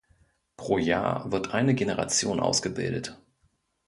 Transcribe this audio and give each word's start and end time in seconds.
Pro 0.57 0.79
Jahr 0.79 1.31
wird 1.31 1.53
eine 1.53 1.75
Generation 1.75 2.39
ausgebildet. 2.39 3.21